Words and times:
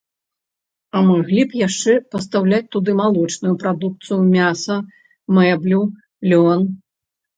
А 0.99 1.01
маглі 1.09 1.41
б 1.49 1.59
яшчэ 1.67 1.93
пастаўляць 2.15 2.63
туды 2.75 2.91
малочную 3.01 3.53
прадукцыю, 3.65 4.19
мяса, 4.33 4.75
мэблю, 5.41 5.81
лён. 6.33 6.61